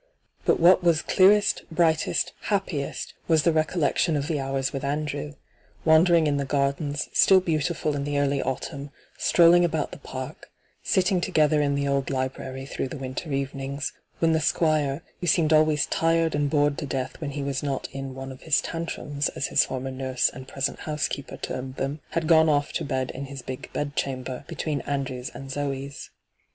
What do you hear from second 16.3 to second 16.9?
and bored to